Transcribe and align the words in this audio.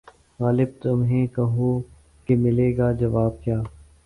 غالبؔ 0.39 0.71
تمہیں 0.81 1.25
کہو 1.35 1.69
کہ 2.27 2.35
ملے 2.35 2.69
گا 2.77 2.91
جواب 2.99 3.41
کیا 3.43 3.61